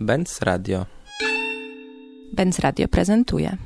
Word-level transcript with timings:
Benz 0.00 0.42
Radio. 0.42 0.86
Benz 2.32 2.58
Radio 2.58 2.88
prezentuje. 2.88 3.56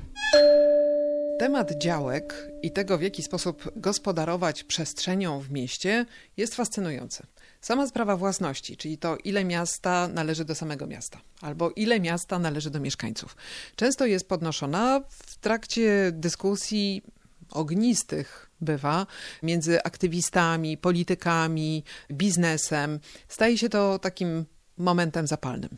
Temat 1.39 1.78
działek 1.78 2.51
i 2.62 2.70
tego, 2.70 2.98
w 2.98 3.02
jaki 3.02 3.23
sposób 3.23 3.73
gospodarować 3.77 4.65
przestrzenią 4.65 5.41
w 5.41 5.51
mieście, 5.51 6.07
jest 6.37 6.55
fascynujący. 6.55 7.27
Sama 7.61 7.87
sprawa 7.87 8.17
własności, 8.17 8.77
czyli 8.77 8.99
to, 8.99 9.17
ile 9.17 9.45
miasta 9.45 10.09
należy 10.09 10.45
do 10.45 10.55
samego 10.55 10.87
miasta, 10.87 11.19
albo 11.41 11.71
ile 11.71 12.01
miasta 12.01 12.39
należy 12.39 12.71
do 12.71 12.80
mieszkańców, 12.80 13.37
często 13.77 14.07
jest 14.07 14.29
podnoszona 14.29 15.01
w 15.09 15.37
trakcie 15.37 16.12
dyskusji 16.12 17.03
ognistych 17.51 18.51
bywa 18.61 19.07
między 19.43 19.83
aktywistami, 19.83 20.79
politykami, 20.79 21.85
biznesem. 22.12 23.01
Staje 23.29 23.59
się 23.59 23.69
to 23.69 23.99
takim 23.99 24.45
momentem 24.79 25.27
zapalnym. 25.27 25.77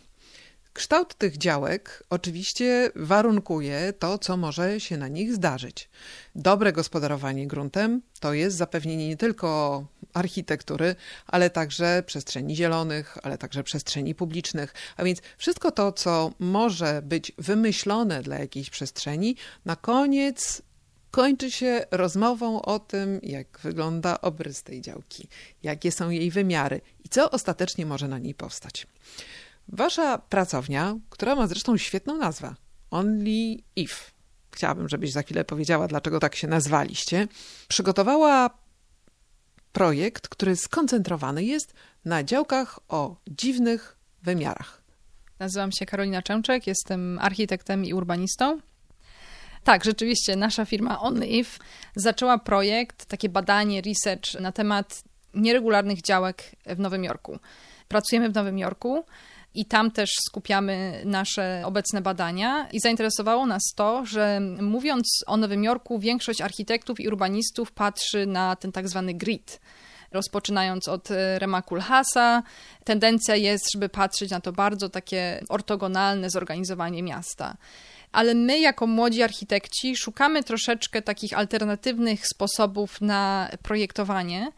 Kształt 0.75 1.15
tych 1.15 1.39
działek 1.39 2.05
oczywiście 2.11 2.91
warunkuje 2.95 3.93
to, 3.99 4.19
co 4.19 4.37
może 4.37 4.81
się 4.81 4.97
na 4.97 5.09
nich 5.09 5.35
zdarzyć. 5.35 5.89
Dobre 6.35 6.73
gospodarowanie 6.73 7.47
gruntem 7.47 8.03
to 8.21 8.33
jest 8.33 8.57
zapewnienie 8.57 9.09
nie 9.09 9.17
tylko 9.17 9.85
architektury, 10.15 10.97
ale 11.27 11.51
także 11.51 12.03
przestrzeni 12.07 12.57
zielonych, 12.57 13.19
ale 13.23 13.39
także 13.39 13.65
przestrzeni 13.65 14.15
publicznych. 14.15 14.75
A 14.97 15.05
więc 15.05 15.23
wszystko 15.39 15.71
to, 15.71 15.93
co 15.93 16.33
może 16.39 17.03
być 17.03 17.33
wymyślone 17.39 18.23
dla 18.23 18.39
jakiejś 18.39 18.71
przestrzeni, 18.71 19.37
na 19.65 19.77
koniec 19.77 20.63
kończy 21.11 21.51
się 21.51 21.87
rozmową 21.91 22.63
o 22.63 22.79
tym, 22.79 23.21
jak 23.23 23.59
wygląda 23.63 24.21
obrys 24.21 24.63
tej 24.63 24.81
działki, 24.81 25.29
jakie 25.63 25.93
są 25.93 26.11
jej 26.11 26.31
wymiary 26.31 26.81
i 27.05 27.09
co 27.09 27.31
ostatecznie 27.31 27.87
może 27.87 28.09
na 28.09 28.19
niej 28.19 28.35
powstać. 28.35 28.87
Wasza 29.69 30.19
pracownia, 30.19 30.97
która 31.11 31.35
ma 31.35 31.47
zresztą 31.47 31.77
świetną 31.77 32.17
nazwę, 32.17 32.55
Only 32.91 33.57
If, 33.77 33.95
chciałabym, 34.51 34.89
żebyś 34.89 35.13
za 35.13 35.23
chwilę 35.23 35.45
powiedziała, 35.45 35.89
dlaczego 35.89 36.21
tak 36.21 36.37
się 36.37 36.49
nazwaliście, 36.49 37.29
przygotowała 37.69 38.51
projekt, 39.73 40.29
który 40.29 40.57
skoncentrowany 40.57 41.45
jest 41.45 41.75
na 42.05 42.25
działkach 42.25 42.81
o 42.89 43.17
dziwnych 43.27 43.97
wymiarach. 44.23 44.83
Nazywam 45.39 45.73
się 45.73 45.87
Karolina 45.87 46.23
Czemczek, 46.23 46.67
jestem 46.67 47.19
architektem 47.19 47.85
i 47.85 47.95
urbanistą. 47.95 48.61
Tak, 49.65 49.85
rzeczywiście, 49.85 50.37
nasza 50.37 50.65
firma 50.65 51.01
Only 51.01 51.27
If 51.27 51.59
zaczęła 51.97 52.39
projekt, 52.39 53.05
takie 53.05 53.29
badanie, 53.29 53.83
research 53.83 54.41
na 54.41 54.53
temat 54.53 55.05
nieregularnych 55.35 56.03
działek 56.03 56.57
w 56.67 56.79
Nowym 56.79 57.05
Jorku. 57.05 57.39
Pracujemy 57.89 58.31
w 58.31 58.35
Nowym 58.35 58.59
Jorku 58.59 59.05
i 59.55 59.65
tam 59.65 59.91
też 59.91 60.11
skupiamy 60.29 61.03
nasze 61.05 61.63
obecne 61.65 62.01
badania. 62.01 62.69
I 62.73 62.81
zainteresowało 62.81 63.47
nas 63.47 63.63
to, 63.77 64.07
że 64.07 64.41
mówiąc 64.61 65.23
o 65.27 65.37
Nowym 65.37 65.65
Jorku, 65.65 65.99
większość 65.99 66.41
architektów 66.41 67.01
i 67.01 67.09
urbanistów 67.09 67.73
patrzy 67.73 68.27
na 68.27 68.57
ten 68.57 68.73
tak 68.73 68.89
zwany 68.89 69.15
grid 69.15 69.61
rozpoczynając 70.15 70.89
od 70.89 71.11
e, 71.11 71.39
Rema 71.39 71.63
Kulhasa. 71.63 72.43
Tendencja 72.85 73.37
jest, 73.37 73.73
żeby 73.73 73.89
patrzeć 73.89 74.31
na 74.31 74.41
to 74.41 74.53
bardzo 74.53 74.89
takie 74.89 75.45
ortogonalne 75.49 76.31
zorganizowanie 76.31 77.03
miasta. 77.03 77.57
Ale 78.13 78.35
my, 78.35 78.59
jako 78.59 78.87
młodzi 78.87 79.23
architekci, 79.23 79.97
szukamy 79.97 80.43
troszeczkę 80.43 81.03
takich 81.03 81.39
alternatywnych 81.39 82.27
sposobów 82.27 83.01
na 83.01 83.49
projektowanie. 83.63 84.53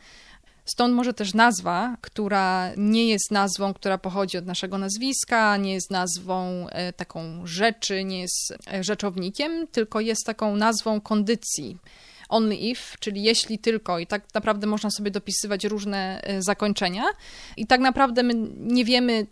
Stąd 0.66 0.94
może 0.94 1.14
też 1.14 1.34
nazwa, 1.34 1.96
która 2.00 2.70
nie 2.76 3.08
jest 3.08 3.30
nazwą, 3.30 3.74
która 3.74 3.98
pochodzi 3.98 4.38
od 4.38 4.46
naszego 4.46 4.78
nazwiska, 4.78 5.56
nie 5.56 5.74
jest 5.74 5.90
nazwą 5.90 6.66
e, 6.68 6.92
taką 6.92 7.46
rzeczy, 7.46 8.04
nie 8.04 8.20
jest 8.20 8.54
e, 8.72 8.84
rzeczownikiem, 8.84 9.66
tylko 9.66 10.00
jest 10.00 10.26
taką 10.26 10.56
nazwą 10.56 11.00
kondycji 11.00 11.78
only 12.28 12.56
if, 12.56 12.96
czyli 13.00 13.22
jeśli 13.22 13.58
tylko, 13.58 13.98
i 13.98 14.06
tak 14.06 14.34
naprawdę 14.34 14.66
można 14.66 14.90
sobie 14.90 15.10
dopisywać 15.10 15.64
różne 15.64 16.22
e, 16.22 16.42
zakończenia. 16.42 17.04
I 17.56 17.66
tak 17.66 17.80
naprawdę 17.80 18.22
my 18.22 18.34
nie 18.56 18.84
wiemy, 18.84 19.26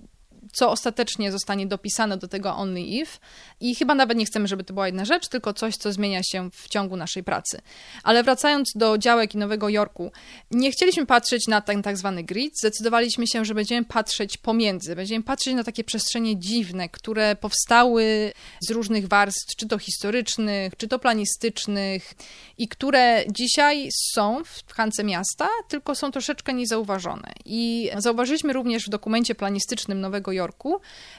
co 0.54 0.70
ostatecznie 0.70 1.32
zostanie 1.32 1.66
dopisane 1.66 2.16
do 2.16 2.28
tego 2.28 2.56
only 2.56 2.80
if 2.80 3.18
i 3.60 3.74
chyba 3.74 3.94
nawet 3.94 4.18
nie 4.18 4.24
chcemy, 4.24 4.48
żeby 4.48 4.64
to 4.64 4.74
była 4.74 4.86
jedna 4.86 5.04
rzecz, 5.04 5.28
tylko 5.28 5.54
coś, 5.54 5.76
co 5.76 5.92
zmienia 5.92 6.22
się 6.22 6.50
w 6.50 6.68
ciągu 6.68 6.96
naszej 6.96 7.24
pracy. 7.24 7.60
Ale 8.02 8.22
wracając 8.22 8.72
do 8.74 8.98
działek 8.98 9.34
i 9.34 9.38
Nowego 9.38 9.68
Jorku, 9.68 10.12
nie 10.50 10.70
chcieliśmy 10.70 11.06
patrzeć 11.06 11.48
na 11.48 11.60
ten 11.60 11.82
tak 11.82 11.96
zwany 11.96 12.22
grid, 12.22 12.58
zdecydowaliśmy 12.58 13.26
się, 13.26 13.44
że 13.44 13.54
będziemy 13.54 13.84
patrzeć 13.84 14.36
pomiędzy, 14.36 14.96
będziemy 14.96 15.24
patrzeć 15.24 15.54
na 15.54 15.64
takie 15.64 15.84
przestrzenie 15.84 16.38
dziwne, 16.38 16.88
które 16.88 17.36
powstały 17.36 18.32
z 18.68 18.70
różnych 18.70 19.08
warstw, 19.08 19.56
czy 19.56 19.68
to 19.68 19.78
historycznych, 19.78 20.76
czy 20.76 20.88
to 20.88 20.98
planistycznych 20.98 22.14
i 22.58 22.68
które 22.68 23.24
dzisiaj 23.30 23.88
są 24.14 24.44
w 24.44 24.62
tkance 24.62 25.04
miasta, 25.04 25.48
tylko 25.68 25.94
są 25.94 26.10
troszeczkę 26.10 26.52
niezauważone. 26.54 27.32
I 27.44 27.90
zauważyliśmy 27.98 28.52
również 28.52 28.86
w 28.86 28.90
dokumencie 28.90 29.34
planistycznym 29.34 30.00
Nowego 30.00 30.32
Jorku, 30.32 30.43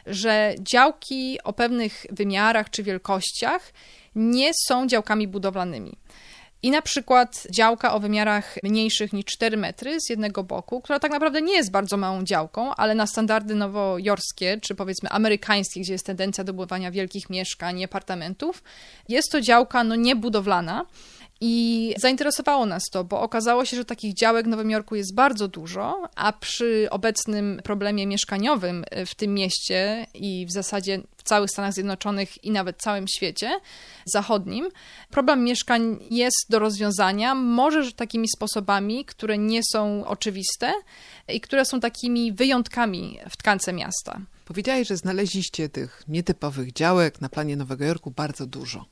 że 0.06 0.56
działki 0.60 1.40
o 1.44 1.54
pewnych 1.54 2.06
wymiarach 2.10 2.70
czy 2.70 2.84
wielkościach 2.84 3.74
nie 4.16 4.52
są 4.68 4.88
działkami 4.88 5.28
budowlanymi. 5.28 5.98
I 6.66 6.72
na 6.72 6.82
przykład 6.82 7.48
działka 7.56 7.94
o 7.94 8.00
wymiarach 8.00 8.56
mniejszych 8.64 9.14
niż 9.14 9.26
4 9.26 9.58
metry 9.58 10.02
z 10.02 10.10
jednego 10.10 10.44
boku, 10.44 10.82
która 10.82 11.00
tak 11.00 11.12
naprawdę 11.12 11.42
nie 11.42 11.54
jest 11.54 11.72
bardzo 11.72 11.98
małą 11.98 12.24
działką, 12.24 12.76
ale 12.76 12.96
na 12.96 13.08
standardy 13.08 13.56
nowojorskie, 13.56 14.58
czy 14.62 14.76
powiedzmy 14.76 15.10
amerykańskie, 15.10 15.82
gdzie 15.82 15.94
jest 15.94 16.06
tendencja 16.06 16.44
do 16.44 16.54
budowania 16.54 16.92
wielkich 16.92 17.30
mieszkań, 17.30 17.84
apartamentów, 17.84 18.64
jest 19.10 19.32
to 19.32 19.42
działka 19.42 19.84
no 19.84 19.96
niebudowlana. 19.96 20.86
I 21.42 21.94
zainteresowało 21.98 22.66
nas 22.66 22.84
to, 22.92 23.04
bo 23.04 23.22
okazało 23.22 23.66
się, 23.66 23.78
że 23.78 23.86
takich 23.86 24.14
działek 24.14 24.46
w 24.46 24.50
Nowym 24.50 24.70
Jorku 24.70 24.96
jest 24.96 25.16
bardzo 25.16 25.48
dużo, 25.48 26.10
a 26.16 26.34
przy 26.34 26.88
obecnym 26.92 27.62
problemie 27.64 28.08
mieszkaniowym 28.08 28.86
w 29.06 29.16
tym 29.16 29.34
mieście 29.34 30.08
i 30.14 30.46
w 30.46 30.52
zasadzie 30.52 31.02
w 31.18 31.24
całych 31.24 31.50
Stanach 31.50 31.74
Zjednoczonych 31.74 32.44
i 32.44 32.52
nawet 32.52 32.78
całym 32.78 33.08
świecie 33.08 33.60
zachodnim, 34.06 34.70
problem 35.10 35.44
mieszkań 35.44 35.98
jest 36.10 36.46
do 36.50 36.60
rozwiązania, 36.60 37.36
może 37.36 37.92
takimi 37.92 38.28
sposobami, 38.36 39.06
które 39.06 39.38
nie 39.38 39.62
są 39.72 40.06
oczywiste 40.06 40.74
i 41.28 41.42
które 41.42 41.66
są 41.66 41.80
takimi 41.80 42.34
wyjątkami 42.34 43.20
w 43.30 43.38
tkance 43.38 43.74
miasta. 43.74 44.22
Powiedziałeś, 44.46 44.88
że 44.88 44.98
znaleźliście 44.98 45.70
tych 45.70 46.04
nietypowych 46.08 46.74
działek 46.74 47.22
na 47.22 47.30
planie 47.30 47.56
Nowego 47.56 47.86
Jorku 47.86 48.12
bardzo 48.12 48.46
dużo. 48.46 48.86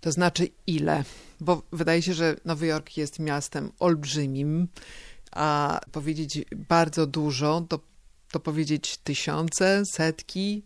To 0.00 0.12
znaczy 0.12 0.48
ile? 0.66 1.04
Bo 1.42 1.62
wydaje 1.72 2.02
się, 2.02 2.14
że 2.14 2.36
Nowy 2.44 2.66
Jork 2.66 2.96
jest 2.96 3.18
miastem 3.18 3.72
olbrzymim, 3.78 4.68
a 5.32 5.80
powiedzieć 5.92 6.44
bardzo 6.56 7.06
dużo, 7.06 7.66
to, 7.68 7.80
to 8.30 8.40
powiedzieć 8.40 8.96
tysiące, 8.96 9.82
setki. 9.92 10.62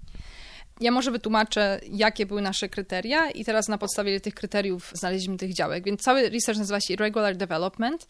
Ja 0.81 0.91
może 0.91 1.10
wytłumaczę, 1.10 1.81
jakie 1.92 2.26
były 2.26 2.42
nasze 2.42 2.69
kryteria 2.69 3.31
i 3.31 3.44
teraz 3.44 3.69
na 3.69 3.78
podstawie 3.78 4.20
tych 4.20 4.34
kryteriów 4.34 4.91
znaleźliśmy 4.94 5.37
tych 5.37 5.54
działek. 5.54 5.84
Więc 5.84 6.00
cały 6.00 6.28
research 6.28 6.59
nazywa 6.59 6.81
się 6.81 6.94
Irregular 6.94 7.37
Development 7.37 8.06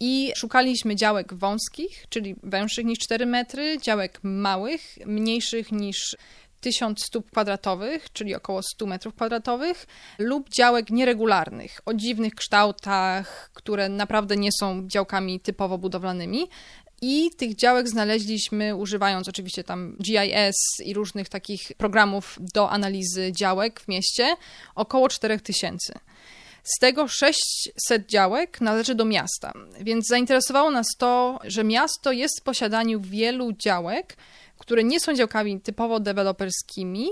i 0.00 0.32
szukaliśmy 0.36 0.96
działek 0.96 1.34
wąskich, 1.34 2.04
czyli 2.08 2.36
węższych 2.42 2.84
niż 2.84 2.98
4 2.98 3.26
metry, 3.26 3.78
działek 3.78 4.20
małych, 4.22 4.98
mniejszych 5.06 5.72
niż 5.72 6.16
1000 6.60 7.04
stóp 7.04 7.30
kwadratowych, 7.30 8.12
czyli 8.12 8.34
około 8.34 8.62
100 8.62 8.86
metrów 8.86 9.14
kwadratowych, 9.14 9.86
lub 10.18 10.48
działek 10.48 10.90
nieregularnych, 10.90 11.80
o 11.86 11.94
dziwnych 11.94 12.34
kształtach, 12.34 13.50
które 13.54 13.88
naprawdę 13.88 14.36
nie 14.36 14.50
są 14.60 14.88
działkami 14.88 15.40
typowo 15.40 15.78
budowlanymi. 15.78 16.48
I 17.02 17.30
tych 17.36 17.56
działek 17.56 17.88
znaleźliśmy 17.88 18.76
używając 18.76 19.28
oczywiście 19.28 19.64
tam 19.64 19.96
GIS 20.02 20.56
i 20.84 20.94
różnych 20.94 21.28
takich 21.28 21.72
programów 21.76 22.38
do 22.54 22.70
analizy 22.70 23.32
działek 23.32 23.80
w 23.80 23.88
mieście, 23.88 24.36
około 24.74 25.08
4000. 25.08 25.98
Z 26.62 26.78
tego 26.78 27.08
600 27.08 28.06
działek 28.06 28.60
należy 28.60 28.94
do 28.94 29.04
miasta, 29.04 29.52
więc 29.80 30.06
zainteresowało 30.06 30.70
nas 30.70 30.86
to, 30.98 31.40
że 31.44 31.64
miasto 31.64 32.12
jest 32.12 32.40
w 32.40 32.42
posiadaniu 32.42 33.00
wielu 33.00 33.52
działek, 33.52 34.16
które 34.60 34.84
nie 34.84 35.00
są 35.00 35.14
działkami 35.14 35.60
typowo 35.60 36.00
deweloperskimi, 36.00 37.06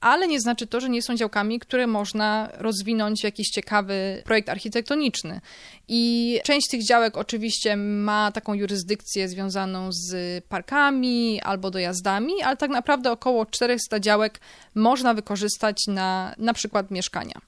ale 0.00 0.28
nie 0.28 0.40
znaczy 0.40 0.66
to, 0.66 0.80
że 0.80 0.88
nie 0.88 1.02
są 1.02 1.16
działkami, 1.16 1.58
które 1.58 1.86
można 1.86 2.48
rozwinąć 2.58 3.20
w 3.20 3.24
jakiś 3.24 3.48
ciekawy 3.48 4.22
projekt 4.24 4.48
architektoniczny. 4.48 5.40
I 5.88 6.40
część 6.44 6.68
tych 6.70 6.84
działek 6.84 7.16
oczywiście 7.16 7.76
ma 7.76 8.32
taką 8.32 8.54
jurysdykcję 8.54 9.28
związaną 9.28 9.88
z 9.92 10.44
parkami 10.44 11.40
albo 11.42 11.70
dojazdami, 11.70 12.42
ale 12.44 12.56
tak 12.56 12.70
naprawdę 12.70 13.12
około 13.12 13.46
400 13.46 14.00
działek 14.00 14.40
można 14.74 15.14
wykorzystać 15.14 15.76
na 15.86 16.34
na 16.38 16.54
przykład 16.54 16.90
mieszkania. 16.90 17.40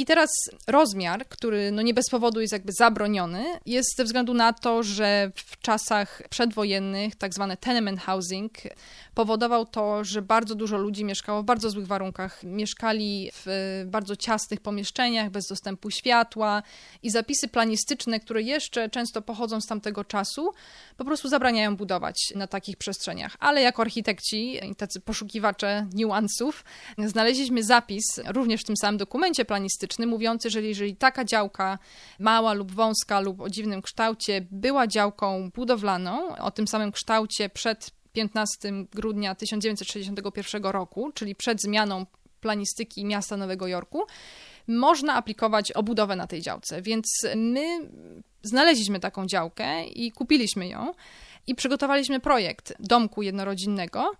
I 0.00 0.04
teraz 0.04 0.30
rozmiar, 0.66 1.28
który 1.28 1.72
no 1.72 1.82
nie 1.82 1.94
bez 1.94 2.10
powodu 2.10 2.40
jest 2.40 2.52
jakby 2.52 2.72
zabroniony, 2.72 3.44
jest 3.66 3.96
ze 3.96 4.04
względu 4.04 4.34
na 4.34 4.52
to, 4.52 4.82
że 4.82 5.32
w 5.34 5.58
czasach 5.58 6.22
przedwojennych 6.30 7.16
tak 7.16 7.34
zwany 7.34 7.56
tenement 7.56 8.00
housing 8.00 8.52
powodował 9.14 9.66
to, 9.66 10.04
że 10.04 10.22
bardzo 10.22 10.54
dużo 10.54 10.78
ludzi 10.78 11.04
mieszkało 11.04 11.42
w 11.42 11.44
bardzo 11.44 11.70
złych 11.70 11.86
warunkach. 11.86 12.44
Mieszkali 12.44 13.30
w 13.34 13.82
bardzo 13.86 14.16
ciasnych 14.16 14.60
pomieszczeniach, 14.60 15.30
bez 15.30 15.46
dostępu 15.48 15.90
światła 15.90 16.62
i 17.02 17.10
zapisy 17.10 17.48
planistyczne, 17.48 18.20
które 18.20 18.42
jeszcze 18.42 18.88
często 18.88 19.22
pochodzą 19.22 19.60
z 19.60 19.66
tamtego 19.66 20.04
czasu, 20.04 20.52
po 20.96 21.04
prostu 21.04 21.28
zabraniają 21.28 21.76
budować 21.76 22.32
na 22.34 22.46
takich 22.46 22.76
przestrzeniach. 22.76 23.36
Ale 23.40 23.62
jako 23.62 23.82
architekci 23.82 24.60
tacy 24.76 25.00
poszukiwacze 25.00 25.86
niuansów, 25.94 26.64
znaleźliśmy 26.98 27.64
zapis 27.64 28.04
również 28.26 28.60
w 28.60 28.64
tym 28.64 28.76
samym 28.76 28.98
dokumencie 28.98 29.44
planistycznym 29.44 29.89
mówiący, 29.98 30.50
że 30.50 30.62
jeżeli 30.62 30.96
taka 30.96 31.24
działka 31.24 31.78
mała 32.18 32.52
lub 32.52 32.72
wąska 32.72 33.20
lub 33.20 33.40
o 33.40 33.50
dziwnym 33.50 33.82
kształcie 33.82 34.46
była 34.50 34.86
działką 34.86 35.50
budowlaną 35.54 36.36
o 36.36 36.50
tym 36.50 36.68
samym 36.68 36.92
kształcie 36.92 37.48
przed 37.48 37.90
15 38.12 38.72
grudnia 38.92 39.34
1961 39.34 40.62
roku, 40.64 41.12
czyli 41.14 41.34
przed 41.34 41.62
zmianą 41.62 42.06
planistyki 42.40 43.04
miasta 43.04 43.36
Nowego 43.36 43.66
Jorku, 43.66 44.02
można 44.68 45.14
aplikować 45.14 45.72
o 45.72 45.82
budowę 45.82 46.16
na 46.16 46.26
tej 46.26 46.42
działce. 46.42 46.82
Więc 46.82 47.06
my 47.36 47.90
znaleźliśmy 48.42 49.00
taką 49.00 49.26
działkę 49.26 49.84
i 49.84 50.12
kupiliśmy 50.12 50.68
ją 50.68 50.92
i 51.46 51.54
przygotowaliśmy 51.54 52.20
projekt 52.20 52.74
domku 52.80 53.22
jednorodzinnego. 53.22 54.12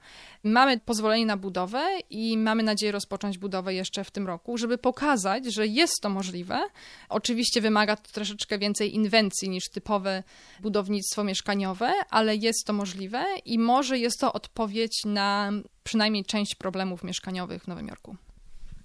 Mamy 0.45 0.81
pozwolenie 0.81 1.27
na 1.27 1.37
budowę 1.37 1.83
i 2.11 2.39
mamy 2.39 2.63
nadzieję 2.63 2.93
rozpocząć 2.93 3.39
budowę 3.39 3.75
jeszcze 3.75 4.05
w 4.05 4.11
tym 4.11 4.27
roku, 4.27 4.59
żeby 4.59 4.79
pokazać, 4.79 5.47
że 5.47 5.67
jest 5.67 6.01
to 6.03 6.11
możliwe. 6.11 6.61
Oczywiście 7.09 7.61
wymaga 7.61 7.97
to 7.97 8.13
troszeczkę 8.13 8.59
więcej 8.59 8.95
inwencji 8.95 9.49
niż 9.49 9.69
typowe 9.69 10.23
budownictwo 10.61 11.25
mieszkaniowe, 11.25 11.93
ale 12.11 12.37
jest 12.37 12.65
to 12.67 12.73
możliwe 12.73 13.25
i 13.45 13.59
może 13.59 13.99
jest 13.99 14.21
to 14.21 14.33
odpowiedź 14.33 15.03
na 15.05 15.53
przynajmniej 15.85 16.25
część 16.25 16.55
problemów 16.55 17.05
mieszkaniowych 17.05 17.63
w 17.65 17.69
Nowym 17.69 17.89
Jorku. 17.89 18.17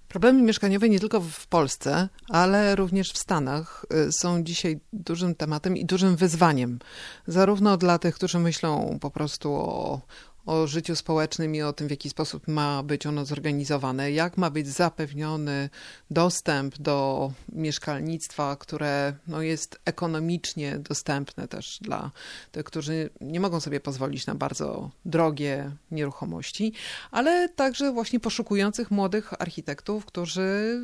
Problemy 0.08 0.42
mieszkaniowe 0.42 0.88
nie 0.88 1.00
tylko 1.00 1.20
w 1.20 1.46
Polsce, 1.46 2.08
ale 2.28 2.76
również 2.76 3.12
w 3.12 3.18
Stanach 3.18 3.86
y, 4.08 4.12
są 4.12 4.42
dzisiaj 4.42 4.80
dużym 4.92 5.34
tematem 5.34 5.76
i 5.76 5.84
dużym 5.84 6.16
wyzwaniem. 6.16 6.78
Zarówno 7.26 7.76
dla 7.76 7.98
tych, 7.98 8.14
którzy 8.14 8.38
myślą 8.38 8.98
po 9.00 9.10
prostu 9.10 9.54
o, 9.54 10.00
o 10.46 10.66
życiu 10.66 10.96
społecznym 10.96 11.54
i 11.54 11.62
o 11.62 11.72
tym, 11.72 11.88
w 11.88 11.90
jaki 11.90 12.10
sposób 12.10 12.48
ma 12.48 12.82
być 12.82 13.06
ono 13.06 13.24
zorganizowane, 13.24 14.12
jak 14.12 14.36
ma 14.36 14.50
być 14.50 14.68
zapewniony 14.68 15.70
dostęp 16.10 16.78
do 16.78 17.32
mieszkalnictwa, 17.52 18.56
które 18.56 19.14
no, 19.28 19.42
jest 19.42 19.80
ekonomicznie 19.84 20.78
dostępne 20.78 21.48
też 21.48 21.78
dla 21.82 22.10
tych, 22.52 22.64
którzy 22.64 23.10
nie 23.20 23.40
mogą 23.40 23.60
sobie 23.60 23.80
pozwolić 23.80 24.26
na 24.26 24.34
bardzo 24.34 24.90
drogie 25.04 25.70
nieruchomości, 25.90 26.72
ale 27.10 27.48
także 27.48 27.92
właśnie 27.92 28.20
poszukujących 28.20 28.90
młodych 28.90 29.42
architektów, 29.42 30.06
którzy 30.06 30.80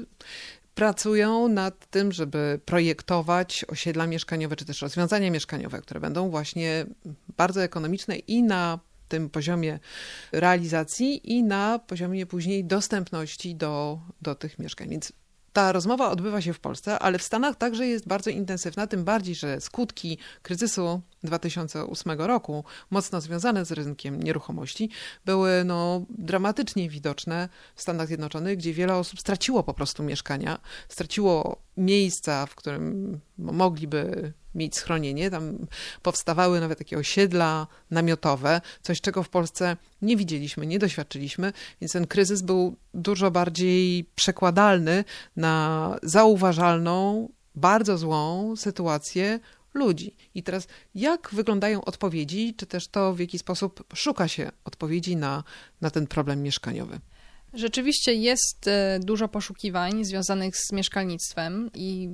pracują 0.75 1.49
nad 1.49 1.87
tym, 1.87 2.13
żeby 2.13 2.61
projektować 2.65 3.65
osiedla 3.69 4.07
mieszkaniowe, 4.07 4.57
czy 4.57 4.65
też 4.65 4.83
rozwiązania 4.83 5.31
mieszkaniowe, 5.31 5.81
które 5.81 6.01
będą 6.01 6.31
właśnie 6.31 6.87
bardzo 7.37 7.63
ekonomiczne 7.63 8.17
i 8.17 8.43
na 8.43 8.79
tym 9.13 9.31
poziomie 9.31 9.79
realizacji 10.33 11.33
i 11.33 11.45
na 11.45 11.79
poziomie 11.79 12.27
później 12.27 12.65
dostępności 12.65 13.55
do, 13.55 14.01
do 14.23 14.35
tych 14.35 14.59
mieszkań. 14.59 14.89
Więc 14.89 15.13
ta 15.53 15.73
rozmowa 15.73 16.11
odbywa 16.11 16.41
się 16.41 16.53
w 16.53 16.61
Polsce, 16.61 16.99
ale 16.99 17.19
w 17.19 17.23
Stanach 17.23 17.57
także 17.57 17.87
jest 17.87 18.07
bardzo 18.07 18.31
intensywna, 18.31 18.87
tym 18.87 19.05
bardziej, 19.05 19.35
że 19.35 19.61
skutki 19.61 20.19
kryzysu 20.43 21.01
2008 21.25 22.21
roku, 22.21 22.65
mocno 22.91 23.21
związane 23.21 23.65
z 23.65 23.73
rynkiem 23.73 24.23
nieruchomości, 24.23 24.91
były 25.25 25.65
no, 25.65 26.05
dramatycznie 26.11 26.89
widoczne 26.89 27.49
w 27.75 27.83
Stanach 27.83 28.07
Zjednoczonych, 28.07 28.59
gdzie 28.59 28.73
wiele 28.73 28.95
osób 28.95 29.21
straciło 29.21 29.63
po 29.63 29.75
prostu 29.75 30.03
mieszkania, 30.03 30.59
straciło 30.89 31.57
miejsca, 31.77 32.47
w 32.47 32.55
którym 32.55 33.21
mogliby 33.39 34.33
mieć 34.55 34.77
schronienie. 34.77 35.31
Tam 35.31 35.67
powstawały 36.03 36.61
nawet 36.61 36.79
takie 36.79 36.99
osiedla 36.99 37.67
namiotowe, 37.91 38.61
coś 38.83 39.01
czego 39.01 39.23
w 39.23 39.29
Polsce 39.29 39.77
nie 40.03 40.17
widzieliśmy, 40.17 40.67
nie 40.67 40.79
doświadczyliśmy, 40.79 41.53
więc 41.81 41.93
ten 41.93 42.07
kryzys 42.07 42.43
był 42.43 42.77
dużo 42.95 43.31
bardziej 43.31 44.05
przekładalny 44.15 45.05
na 45.37 45.99
zauważalną, 46.03 47.29
bardzo 47.55 47.99
złą 47.99 48.57
sytuację 48.57 49.41
ludzi. 49.75 50.17
I 50.35 50.43
teraz, 50.43 50.67
jak 50.95 51.29
wyglądają 51.33 51.85
odpowiedzi, 51.85 52.55
czy 52.57 52.67
też 52.67 52.89
to, 52.89 53.15
w 53.15 53.21
jaki 53.21 53.39
sposób 53.39 53.85
szuka 53.95 54.29
się 54.29 54.53
odpowiedzi 54.65 55.17
na, 55.17 55.45
na 55.81 55.91
ten 55.91 56.07
problem 56.07 56.43
mieszkaniowy? 56.43 57.01
Rzeczywiście 57.55 58.15
jest 58.15 58.69
e, 58.69 59.01
dużo 59.03 59.29
poszukiwań 59.29 60.05
związanych 60.05 60.57
z 60.57 60.73
mieszkalnictwem 60.73 61.71
i 61.75 62.09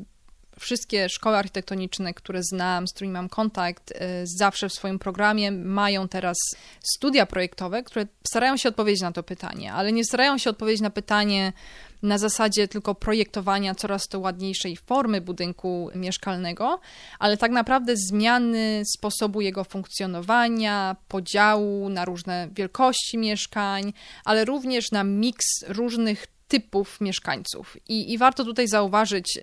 wszystkie 0.59 1.09
szkoły 1.09 1.37
architektoniczne, 1.37 2.15
które 2.15 2.43
znam, 2.43 2.89
z 2.89 2.93
którymi 2.93 3.13
mam 3.13 3.29
kontakt, 3.29 3.91
y, 3.91 3.95
zawsze 4.25 4.69
w 4.69 4.73
swoim 4.73 4.99
programie 4.99 5.53
mają 5.53 6.09
teraz 6.09 6.37
studia 6.95 7.27
projektowe, 7.27 7.83
które 7.83 8.07
starają 8.29 8.57
się 8.57 8.69
odpowiedzieć 8.69 9.03
na 9.03 9.13
to 9.13 9.23
pytanie, 9.23 9.73
ale 9.73 9.93
nie 9.93 10.05
starają 10.05 10.39
się 10.39 10.51
odpowiedzieć 10.51 10.81
na 10.81 10.91
pytanie 10.91 11.53
na 12.03 12.19
zasadzie 12.19 12.69
tylko 12.69 12.95
projektowania 12.95 13.75
coraz 13.75 14.09
to 14.09 14.19
ładniejszej 14.19 14.77
formy 14.77 15.21
budynku 15.21 15.91
mieszkalnego, 15.95 16.81
ale 17.19 17.37
tak 17.37 17.51
naprawdę 17.51 17.97
zmiany 17.97 18.83
sposobu 18.97 19.41
jego 19.41 19.65
funkcjonowania, 19.65 20.97
podziału 21.09 21.89
na 21.89 22.05
różne 22.05 22.49
wielkości 22.53 23.19
mieszkań, 23.19 23.93
ale 24.25 24.45
również 24.45 24.91
na 24.91 25.05
miks 25.05 25.47
różnych 25.69 26.27
typów 26.49 27.00
mieszkańców. 27.00 27.77
I, 27.89 28.12
I 28.12 28.19
warto 28.19 28.45
tutaj 28.45 28.69
zauważyć, 28.69 29.39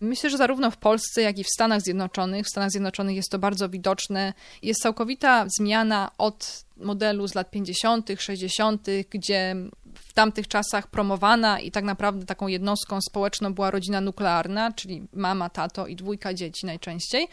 myślę, 0.00 0.30
że 0.30 0.36
zarówno 0.36 0.70
w 0.70 0.76
Polsce, 0.76 1.22
jak 1.22 1.38
i 1.38 1.44
w 1.44 1.48
Stanach 1.48 1.80
Zjednoczonych, 1.80 2.46
w 2.46 2.48
Stanach 2.48 2.70
Zjednoczonych 2.70 3.16
jest 3.16 3.30
to 3.30 3.38
bardzo 3.38 3.68
widoczne, 3.68 4.32
jest 4.62 4.82
całkowita 4.82 5.46
zmiana 5.58 6.10
od 6.18 6.64
modelu 6.76 7.28
z 7.28 7.34
lat 7.34 7.50
50., 7.50 8.10
60., 8.18 8.86
gdzie 9.10 9.56
w 9.94 10.12
tamtych 10.12 10.48
czasach 10.48 10.86
promowana 10.86 11.60
i 11.60 11.70
tak 11.70 11.84
naprawdę 11.84 12.26
taką 12.26 12.46
jednostką 12.46 12.98
społeczną 13.10 13.54
była 13.54 13.70
rodzina 13.70 14.00
nuklearna, 14.00 14.72
czyli 14.72 15.06
mama, 15.12 15.50
tato 15.50 15.86
i 15.86 15.96
dwójka 15.96 16.34
dzieci 16.34 16.66
najczęściej. 16.66 17.28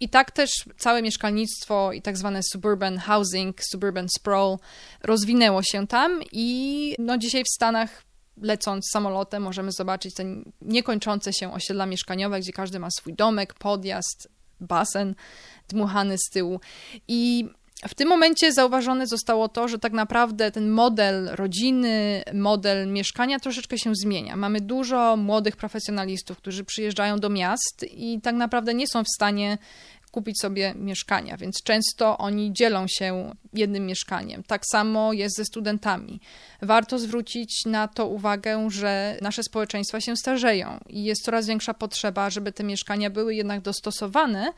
I 0.00 0.08
tak 0.08 0.30
też 0.30 0.50
całe 0.76 1.02
mieszkalnictwo 1.02 1.92
i 1.92 2.02
tak 2.02 2.16
zwane 2.16 2.40
suburban 2.42 2.98
housing, 2.98 3.60
suburban 3.72 4.06
sprawl 4.18 4.56
rozwinęło 5.02 5.62
się 5.62 5.86
tam 5.86 6.20
i 6.32 6.94
no 6.98 7.18
dzisiaj 7.18 7.42
w 7.44 7.54
Stanach 7.54 8.09
lecąc 8.42 8.84
samolotem 8.92 9.42
możemy 9.42 9.72
zobaczyć 9.72 10.14
te 10.14 10.24
niekończące 10.62 11.32
się 11.32 11.52
osiedla 11.52 11.86
mieszkaniowe, 11.86 12.40
gdzie 12.40 12.52
każdy 12.52 12.78
ma 12.78 12.88
swój 12.90 13.14
domek, 13.14 13.54
podjazd, 13.54 14.28
basen 14.60 15.14
dmuchany 15.68 16.18
z 16.18 16.30
tyłu. 16.32 16.60
I 17.08 17.48
w 17.88 17.94
tym 17.94 18.08
momencie 18.08 18.52
zauważone 18.52 19.06
zostało 19.06 19.48
to, 19.48 19.68
że 19.68 19.78
tak 19.78 19.92
naprawdę 19.92 20.50
ten 20.50 20.70
model 20.70 21.28
rodziny, 21.32 22.22
model 22.34 22.88
mieszkania 22.88 23.38
troszeczkę 23.38 23.78
się 23.78 23.94
zmienia. 23.94 24.36
Mamy 24.36 24.60
dużo 24.60 25.16
młodych 25.16 25.56
profesjonalistów, 25.56 26.38
którzy 26.38 26.64
przyjeżdżają 26.64 27.18
do 27.18 27.30
miast 27.30 27.86
i 27.92 28.20
tak 28.20 28.34
naprawdę 28.34 28.74
nie 28.74 28.86
są 28.88 29.04
w 29.04 29.08
stanie 29.14 29.58
kupić 30.10 30.40
sobie 30.40 30.74
mieszkania, 30.76 31.36
więc 31.36 31.62
często 31.64 32.18
oni 32.18 32.52
dzielą 32.52 32.86
się 32.88 33.34
jednym 33.52 33.86
mieszkaniem. 33.86 34.42
Tak 34.42 34.62
samo 34.72 35.12
jest 35.12 35.36
ze 35.36 35.44
studentami. 35.44 36.20
Warto 36.62 36.98
zwrócić 36.98 37.66
na 37.66 37.88
to 37.88 38.06
uwagę, 38.06 38.70
że 38.70 39.18
nasze 39.22 39.42
społeczeństwa 39.42 40.00
się 40.00 40.16
starzeją 40.16 40.80
i 40.88 41.04
jest 41.04 41.24
coraz 41.24 41.46
większa 41.46 41.74
potrzeba, 41.74 42.30
żeby 42.30 42.52
te 42.52 42.64
mieszkania 42.64 43.10
były 43.10 43.34
jednak 43.34 43.60
dostosowane 43.60 44.52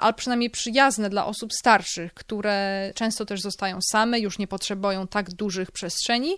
ale 0.00 0.14
przynajmniej 0.14 0.50
przyjazne 0.50 1.10
dla 1.10 1.26
osób 1.26 1.52
starszych, 1.52 2.14
które 2.14 2.92
często 2.94 3.26
też 3.26 3.40
zostają 3.40 3.78
same, 3.90 4.20
już 4.20 4.38
nie 4.38 4.46
potrzebują 4.46 5.06
tak 5.06 5.30
dużych 5.30 5.72
przestrzeni, 5.72 6.36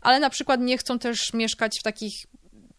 ale 0.00 0.20
na 0.20 0.30
przykład 0.30 0.60
nie 0.60 0.78
chcą 0.78 0.98
też 0.98 1.32
mieszkać 1.32 1.78
w 1.80 1.82
takich 1.82 2.14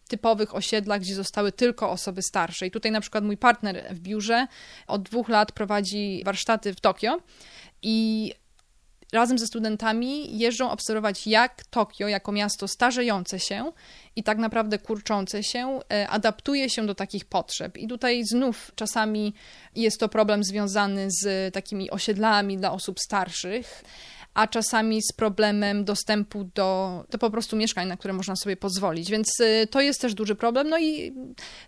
typowych 0.08 0.54
osiedlach, 0.54 1.00
gdzie 1.00 1.14
zostały 1.14 1.52
tylko 1.52 1.90
osoby 1.90 2.22
starsze. 2.22 2.66
I 2.66 2.70
tutaj 2.70 2.92
na 2.92 3.00
przykład 3.00 3.24
mój 3.24 3.36
partner 3.36 3.84
w 3.90 4.00
biurze 4.00 4.46
od 4.86 5.02
dwóch 5.02 5.28
lat 5.28 5.52
prowadzi 5.52 6.22
warsztaty 6.24 6.74
w 6.74 6.80
Tokio 6.80 7.18
i 7.82 8.32
razem 9.12 9.38
ze 9.38 9.46
studentami 9.46 10.38
jeżdżą 10.38 10.70
obserwować, 10.70 11.26
jak 11.26 11.64
Tokio, 11.64 12.08
jako 12.08 12.32
miasto 12.32 12.68
starzejące 12.68 13.40
się 13.40 13.72
i 14.16 14.22
tak 14.22 14.38
naprawdę 14.38 14.78
kurczące 14.78 15.42
się, 15.42 15.80
e, 15.92 16.08
adaptuje 16.08 16.70
się 16.70 16.86
do 16.86 16.94
takich 16.94 17.24
potrzeb. 17.24 17.78
I 17.78 17.88
tutaj 17.88 18.24
znów 18.24 18.72
czasami 18.74 19.34
jest 19.74 20.00
to 20.00 20.08
problem 20.08 20.44
związany 20.44 21.08
z 21.10 21.54
takimi 21.54 21.90
osiedlami 21.90 22.56
dla 22.56 22.72
osób 22.72 23.00
starszych 23.00 23.84
a 24.36 24.46
czasami 24.46 25.02
z 25.02 25.12
problemem 25.12 25.84
dostępu 25.84 26.44
do, 26.54 27.04
do 27.10 27.18
po 27.18 27.30
prostu 27.30 27.56
mieszkań, 27.56 27.88
na 27.88 27.96
które 27.96 28.14
można 28.14 28.36
sobie 28.36 28.56
pozwolić. 28.56 29.10
Więc 29.10 29.40
y, 29.40 29.66
to 29.70 29.80
jest 29.80 30.00
też 30.00 30.14
duży 30.14 30.34
problem. 30.34 30.68
No 30.68 30.78
i 30.78 31.12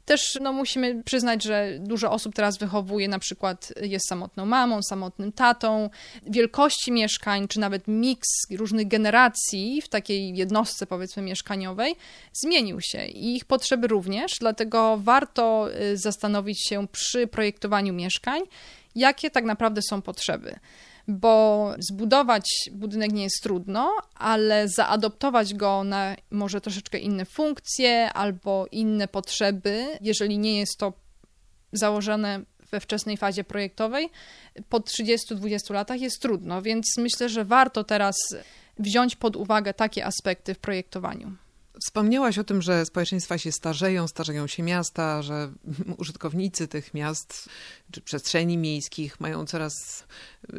też 0.04 0.38
no, 0.40 0.52
musimy 0.52 1.02
przyznać, 1.02 1.44
że 1.44 1.78
dużo 1.80 2.10
osób 2.10 2.34
teraz 2.34 2.58
wychowuje, 2.58 3.08
na 3.08 3.18
przykład 3.18 3.72
jest 3.80 4.08
samotną 4.08 4.46
mamą, 4.46 4.82
samotnym 4.82 5.32
tatą. 5.32 5.90
Wielkości 6.26 6.92
mieszkań, 6.92 7.48
czy 7.48 7.60
nawet 7.60 7.88
miks 7.88 8.28
różnych 8.50 8.88
generacji 8.88 9.82
w 9.82 9.88
takiej 9.88 10.36
jednostce, 10.36 10.86
powiedzmy, 10.86 11.22
mieszkaniowej 11.22 11.96
zmienił 12.32 12.80
się 12.80 13.06
i 13.06 13.36
ich 13.36 13.44
potrzeby 13.44 13.88
również, 13.88 14.32
dlatego 14.40 14.98
warto 15.02 15.68
y, 15.80 15.96
zastanowić 15.96 16.68
się 16.68 16.88
przy 16.88 17.26
projektowaniu 17.26 17.92
mieszkań, 17.92 18.42
jakie 18.94 19.30
tak 19.30 19.44
naprawdę 19.44 19.80
są 19.82 20.02
potrzeby 20.02 20.58
bo 21.08 21.74
zbudować 21.78 22.50
budynek 22.72 23.12
nie 23.12 23.22
jest 23.22 23.42
trudno, 23.42 23.96
ale 24.14 24.68
zaadoptować 24.68 25.54
go 25.54 25.84
na 25.84 26.16
może 26.30 26.60
troszeczkę 26.60 26.98
inne 26.98 27.24
funkcje 27.24 28.12
albo 28.12 28.66
inne 28.72 29.08
potrzeby, 29.08 29.86
jeżeli 30.00 30.38
nie 30.38 30.58
jest 30.58 30.78
to 30.78 30.92
założone 31.72 32.40
we 32.70 32.80
wczesnej 32.80 33.16
fazie 33.16 33.44
projektowej, 33.44 34.10
po 34.68 34.78
30-20 34.78 35.74
latach 35.74 36.00
jest 36.00 36.22
trudno, 36.22 36.62
więc 36.62 36.86
myślę, 36.98 37.28
że 37.28 37.44
warto 37.44 37.84
teraz 37.84 38.16
wziąć 38.78 39.16
pod 39.16 39.36
uwagę 39.36 39.74
takie 39.74 40.06
aspekty 40.06 40.54
w 40.54 40.58
projektowaniu. 40.58 41.36
Wspomniałaś 41.80 42.38
o 42.38 42.44
tym, 42.44 42.62
że 42.62 42.86
społeczeństwa 42.86 43.38
się 43.38 43.52
starzeją, 43.52 44.08
starzeją 44.08 44.46
się 44.46 44.62
miasta, 44.62 45.22
że 45.22 45.52
użytkownicy 45.98 46.68
tych 46.68 46.94
miast 46.94 47.48
czy 47.92 48.00
przestrzeni 48.00 48.58
miejskich 48.58 49.20
mają 49.20 49.46
coraz 49.46 50.04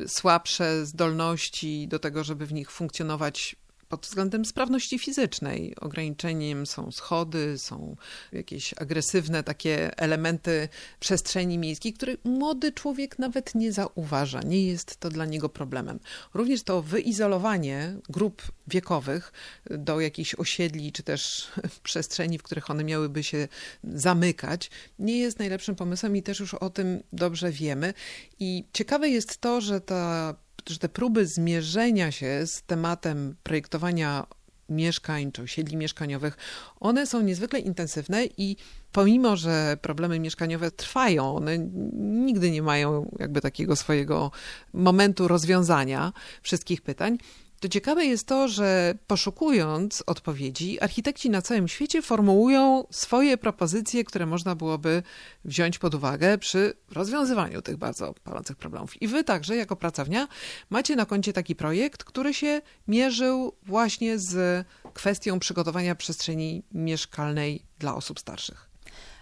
słabsze 0.08 0.86
zdolności 0.86 1.88
do 1.88 2.00
tego, 2.00 2.24
żeby 2.24 2.46
w 2.46 2.54
nich 2.54 2.72
funkcjonować 2.72 3.56
pod 3.90 4.06
względem 4.06 4.46
sprawności 4.46 5.00
fizycznej. 5.00 5.76
Ograniczeniem 5.82 6.66
są 6.66 6.92
schody, 6.92 7.58
są 7.58 7.96
jakieś 8.32 8.74
agresywne 8.78 9.44
takie 9.44 9.98
elementy 9.98 10.70
przestrzeni 11.00 11.58
miejskiej, 11.58 11.94
które 11.94 12.14
młody 12.24 12.72
człowiek 12.72 13.20
nawet 13.20 13.56
nie 13.56 13.72
zauważa. 13.72 14.42
Nie 14.42 14.68
jest 14.68 14.98
to 14.98 15.10
dla 15.10 15.26
niego 15.26 15.50
problemem. 15.50 16.00
Również 16.34 16.64
to 16.64 16.82
wyizolowanie 16.82 17.96
grup 18.10 18.42
wiekowych 18.68 19.34
do 19.70 20.00
jakichś 20.00 20.36
osiedli, 20.36 20.92
czy 20.92 21.04
też 21.04 21.52
przestrzeni, 21.84 22.38
w 22.38 22.44
których 22.44 22.70
one 22.70 22.84
miałyby 22.84 23.24
się 23.24 23.48
zamykać, 23.84 24.70
nie 25.00 25.20
jest 25.20 25.40
najlepszym 25.40 25.76
pomysłem 25.76 26.16
i 26.16 26.24
też 26.24 26.40
już 26.40 26.54
o 26.54 26.70
tym 26.70 27.04
dobrze 27.14 27.52
wiemy. 27.52 27.94
I 28.40 28.64
ciekawe 28.74 29.10
jest 29.10 29.38
to, 29.38 29.62
że 29.62 29.82
ta 29.82 30.36
że 30.70 30.78
te 30.78 30.90
próby 30.90 31.28
zmierzenia 31.28 32.12
się 32.12 32.48
z 32.48 32.62
tematem 32.62 33.36
projektowania 33.44 34.28
mieszkań 34.70 35.32
czy 35.32 35.42
osiedli 35.42 35.78
mieszkaniowych, 35.78 36.38
one 36.80 37.08
są 37.08 37.22
niezwykle 37.22 37.60
intensywne 37.60 38.26
i 38.38 38.58
pomimo, 38.92 39.36
że 39.36 39.78
problemy 39.82 40.20
mieszkaniowe 40.20 40.72
trwają, 40.72 41.36
one 41.36 41.58
nigdy 41.98 42.52
nie 42.52 42.62
mają 42.62 43.16
jakby 43.20 43.42
takiego 43.42 43.76
swojego 43.76 44.32
momentu 44.74 45.28
rozwiązania 45.28 46.14
wszystkich 46.42 46.82
pytań, 46.82 47.18
to 47.60 47.70
ciekawe 47.70 48.06
jest 48.06 48.28
to, 48.28 48.48
że 48.48 48.94
poszukując 49.08 50.04
odpowiedzi, 50.08 50.80
architekci 50.80 51.30
na 51.30 51.42
całym 51.42 51.68
świecie 51.68 52.02
formułują 52.02 52.84
swoje 52.92 53.38
propozycje, 53.38 54.04
które 54.04 54.26
można 54.26 54.56
byłoby 54.56 55.04
wziąć 55.46 55.80
pod 55.80 55.96
uwagę 55.96 56.38
przy 56.38 56.74
rozwiązywaniu 56.92 57.62
tych 57.62 57.78
bardzo 57.78 58.14
palących 58.24 58.58
problemów. 58.58 59.02
I 59.02 59.08
wy 59.08 59.24
także, 59.24 59.56
jako 59.56 59.76
pracownia, 59.76 60.28
macie 60.70 60.96
na 60.96 61.06
koncie 61.06 61.34
taki 61.34 61.56
projekt, 61.56 62.04
który 62.04 62.34
się 62.34 62.62
mierzył 62.88 63.54
właśnie 63.64 64.20
z 64.20 64.66
kwestią 64.94 65.40
przygotowania 65.40 65.96
przestrzeni 65.96 66.64
mieszkalnej 66.72 67.64
dla 67.80 67.96
osób 67.96 68.20
starszych. 68.20 68.70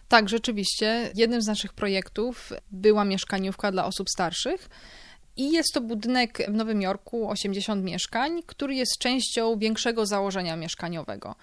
Tak, 0.08 0.30
rzeczywiście. 0.30 1.12
Jednym 1.16 1.42
z 1.42 1.48
naszych 1.48 1.74
projektów 1.74 2.54
była 2.72 3.06
mieszkaniówka 3.06 3.72
dla 3.72 3.86
osób 3.86 4.10
starszych. 4.10 4.70
I 5.38 5.52
jest 5.52 5.74
to 5.74 5.82
budynek 5.82 6.38
w 6.48 6.54
Nowym 6.54 6.82
Jorku, 6.82 7.30
80 7.30 7.84
mieszkań, 7.84 8.44
który 8.46 8.76
jest 8.76 8.98
częścią 8.98 9.58
większego 9.58 10.06
założenia 10.06 10.56
mieszkaniowego. 10.56 11.36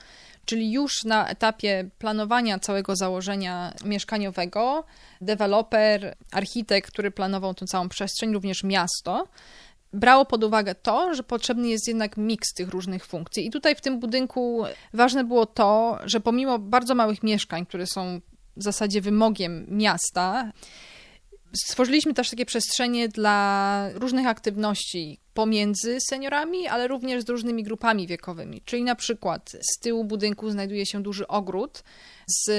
Czyli 0.45 0.73
już 0.73 1.05
na 1.05 1.29
etapie 1.29 1.91
planowania 1.99 2.59
całego 2.59 2.97
założenia 2.97 3.75
mieszkaniowego, 3.85 4.85
deweloper, 5.21 6.17
architekt, 6.33 6.91
który 6.91 7.11
planował 7.11 7.55
tę 7.55 7.67
całą 7.67 7.89
przestrzeń, 7.89 8.33
również 8.33 8.65
miasto, 8.65 9.29
brało 9.93 10.25
pod 10.25 10.45
uwagę 10.45 10.75
to, 10.75 11.15
że 11.15 11.23
potrzebny 11.23 11.69
jest 11.69 11.89
jednak 11.89 12.17
miks 12.17 12.55
tych 12.55 12.69
różnych 12.69 13.07
funkcji. 13.07 13.47
I 13.47 13.51
tutaj 13.51 13.75
w 13.75 13.81
tym 13.81 14.01
budynku 14.01 14.65
ważne 14.93 15.25
było 15.25 15.47
to, 15.47 15.99
że 16.05 16.21
pomimo 16.21 16.59
bardzo 16.59 16.95
małych 16.95 17.23
mieszkań, 17.23 17.67
które 17.67 17.87
są 17.87 18.21
w 18.57 18.63
zasadzie 18.63 19.01
wymogiem 19.01 19.67
miasta, 19.69 20.53
Stworzyliśmy 21.57 22.15
też 22.15 22.31
takie 22.31 22.47
przestrzenie 22.47 23.09
dla 23.09 23.89
różnych 23.95 24.27
aktywności 24.27 25.21
pomiędzy 25.35 25.99
seniorami, 26.09 26.69
ale 26.69 26.89
również 26.89 27.25
z 27.25 27.29
różnymi 27.29 27.63
grupami 27.63 28.07
wiekowymi. 28.07 28.63
Czyli 28.65 28.83
na 28.83 28.95
przykład 28.95 29.57
z 29.73 29.79
tyłu 29.79 30.05
budynku 30.05 30.51
znajduje 30.51 30.87
się 30.87 31.03
duży 31.03 31.27
ogród 31.27 31.83
z 32.27 32.51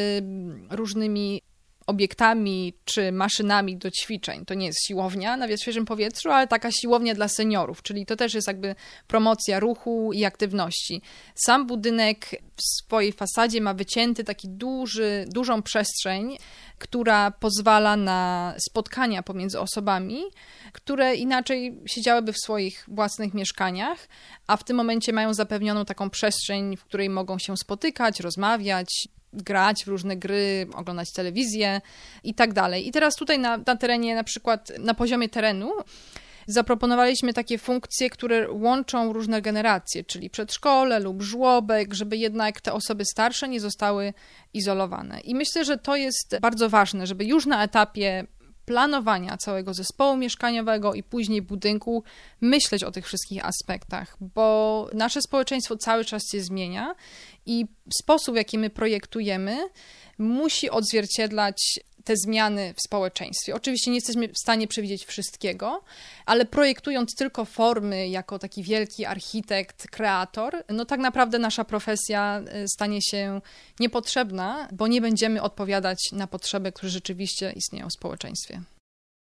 różnymi 0.69 1.41
obiektami 1.87 2.73
czy 2.85 3.11
maszynami 3.11 3.77
do 3.77 3.91
ćwiczeń. 3.91 4.45
To 4.45 4.53
nie 4.53 4.65
jest 4.65 4.87
siłownia 4.87 5.37
na 5.37 5.57
świeżym 5.57 5.85
powietrzu, 5.85 6.31
ale 6.31 6.47
taka 6.47 6.71
siłownia 6.71 7.15
dla 7.15 7.27
seniorów, 7.27 7.81
czyli 7.81 8.05
to 8.05 8.15
też 8.15 8.33
jest 8.33 8.47
jakby 8.47 8.75
promocja 9.07 9.59
ruchu 9.59 10.13
i 10.13 10.25
aktywności. 10.25 11.01
Sam 11.35 11.67
budynek 11.67 12.25
w 12.55 12.61
swojej 12.61 13.11
fasadzie 13.11 13.61
ma 13.61 13.73
wycięty 13.73 14.23
taki 14.23 14.49
duży, 14.49 15.25
dużą 15.27 15.61
przestrzeń, 15.61 16.37
która 16.77 17.31
pozwala 17.31 17.97
na 17.97 18.53
spotkania 18.69 19.23
pomiędzy 19.23 19.59
osobami, 19.59 20.23
które 20.73 21.15
inaczej 21.15 21.79
siedziałyby 21.85 22.33
w 22.33 22.37
swoich 22.37 22.85
własnych 22.87 23.33
mieszkaniach, 23.33 24.07
a 24.47 24.57
w 24.57 24.63
tym 24.63 24.77
momencie 24.77 25.13
mają 25.13 25.33
zapewnioną 25.33 25.85
taką 25.85 26.09
przestrzeń, 26.09 26.77
w 26.77 26.83
której 26.83 27.09
mogą 27.09 27.39
się 27.39 27.57
spotykać, 27.57 28.19
rozmawiać, 28.19 29.07
grać 29.35 29.85
w 29.85 29.87
różne 29.87 30.17
gry, 30.17 30.67
oglądać 30.73 31.11
telewizję 31.11 31.81
i 32.23 32.33
tak 32.33 32.53
dalej. 32.53 32.87
I 32.87 32.91
teraz 32.91 33.15
tutaj 33.15 33.39
na, 33.39 33.57
na 33.57 33.75
terenie, 33.75 34.15
na 34.15 34.23
przykład 34.23 34.71
na 34.79 34.93
poziomie 34.93 35.29
terenu, 35.29 35.71
zaproponowaliśmy 36.47 37.33
takie 37.33 37.57
funkcje, 37.57 38.09
które 38.09 38.51
łączą 38.51 39.13
różne 39.13 39.41
generacje, 39.41 40.03
czyli 40.03 40.29
przedszkole 40.29 40.99
lub 40.99 41.21
żłobek, 41.21 41.93
żeby 41.93 42.17
jednak 42.17 42.61
te 42.61 42.73
osoby 42.73 43.05
starsze 43.05 43.49
nie 43.49 43.59
zostały 43.59 44.13
izolowane. 44.53 45.19
I 45.19 45.35
myślę, 45.35 45.65
że 45.65 45.77
to 45.77 45.95
jest 45.95 46.37
bardzo 46.41 46.69
ważne, 46.69 47.07
żeby 47.07 47.25
już 47.25 47.45
na 47.45 47.63
etapie 47.63 48.27
planowania 48.65 49.37
całego 49.37 49.73
zespołu 49.73 50.17
mieszkaniowego 50.17 50.93
i 50.93 51.03
później 51.03 51.41
budynku 51.41 52.03
myśleć 52.41 52.83
o 52.83 52.91
tych 52.91 53.05
wszystkich 53.05 53.45
aspektach, 53.45 54.17
bo 54.19 54.89
nasze 54.93 55.21
społeczeństwo 55.21 55.77
cały 55.77 56.05
czas 56.05 56.21
się 56.31 56.41
zmienia 56.41 56.95
i 57.45 57.65
sposób, 58.01 58.33
w 58.33 58.37
jaki 58.37 58.57
my 58.57 58.69
projektujemy, 58.69 59.57
musi 60.17 60.69
odzwierciedlać 60.69 61.79
te 62.05 62.13
zmiany 62.17 62.73
w 62.73 62.81
społeczeństwie. 62.81 63.55
Oczywiście 63.55 63.91
nie 63.91 63.97
jesteśmy 63.97 64.27
w 64.27 64.37
stanie 64.37 64.67
przewidzieć 64.67 65.05
wszystkiego, 65.05 65.83
ale 66.25 66.45
projektując 66.45 67.15
tylko 67.15 67.45
formy 67.45 68.07
jako 68.07 68.39
taki 68.39 68.63
wielki 68.63 69.05
architekt, 69.05 69.87
kreator, 69.87 70.63
no 70.69 70.85
tak 70.85 70.99
naprawdę 70.99 71.39
nasza 71.39 71.65
profesja 71.65 72.41
y, 72.63 72.67
stanie 72.67 73.01
się 73.01 73.41
niepotrzebna, 73.79 74.67
bo 74.71 74.87
nie 74.87 75.01
będziemy 75.01 75.41
odpowiadać 75.41 76.11
na 76.11 76.27
potrzeby, 76.27 76.71
które 76.71 76.89
rzeczywiście 76.89 77.51
istnieją 77.55 77.87
w 77.89 77.93
społeczeństwie. 77.93 78.61